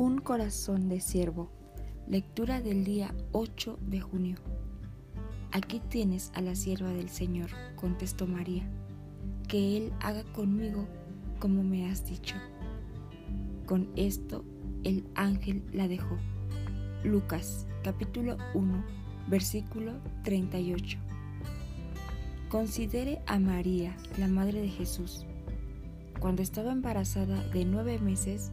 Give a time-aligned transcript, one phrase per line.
[0.00, 1.50] corazón de siervo.
[2.08, 4.36] Lectura del día 8 de junio.
[5.52, 8.66] Aquí tienes a la sierva del Señor, contestó María.
[9.46, 10.86] Que Él haga conmigo
[11.38, 12.34] como me has dicho.
[13.66, 14.42] Con esto
[14.84, 16.16] el ángel la dejó.
[17.04, 18.84] Lucas capítulo 1
[19.28, 20.98] versículo 38.
[22.48, 25.26] Considere a María, la madre de Jesús.
[26.20, 28.50] Cuando estaba embarazada de nueve meses,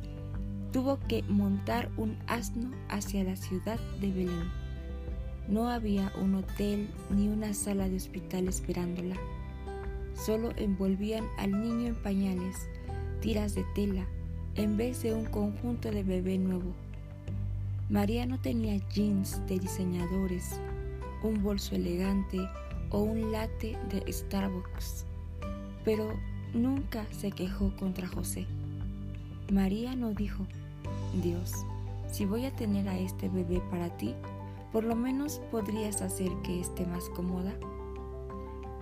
[0.72, 4.52] tuvo que montar un asno hacia la ciudad de Belén.
[5.48, 9.16] No había un hotel ni una sala de hospital esperándola.
[10.14, 12.68] Solo envolvían al niño en pañales,
[13.22, 14.06] tiras de tela,
[14.56, 16.74] en vez de un conjunto de bebé nuevo.
[17.90, 20.60] María no tenía jeans de diseñadores,
[21.24, 22.40] un bolso elegante
[22.90, 25.06] o un latte de Starbucks,
[25.86, 26.14] pero
[26.54, 28.46] nunca se quejó contra José.
[29.52, 30.46] María no dijo,
[31.24, 31.54] Dios,
[32.12, 34.14] si voy a tener a este bebé para ti,
[34.74, 37.54] por lo menos podrías hacer que esté más cómoda.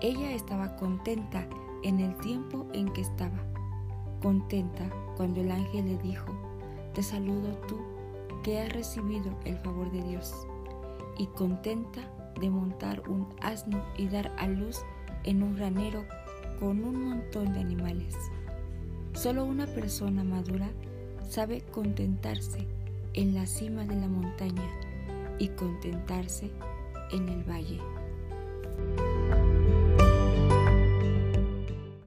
[0.01, 1.47] Ella estaba contenta
[1.83, 3.37] en el tiempo en que estaba,
[4.21, 6.25] contenta cuando el ángel le dijo,
[6.93, 7.77] te saludo tú,
[8.43, 10.47] que has recibido el favor de Dios,
[11.19, 12.01] y contenta
[12.41, 14.83] de montar un asno y dar a luz
[15.23, 16.05] en un granero
[16.59, 18.15] con un montón de animales.
[19.15, 20.69] Solo una persona madura
[21.27, 22.67] sabe contentarse
[23.13, 24.69] en la cima de la montaña
[25.39, 26.51] y contentarse
[27.11, 27.79] en el valle.